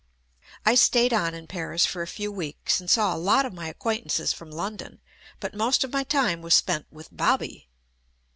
[0.65, 3.67] I stayed on in Paris for a few weeks and saw a lot of my
[3.67, 4.99] acquaintances from London,
[5.39, 7.69] but most of my time was spent with "Bobby."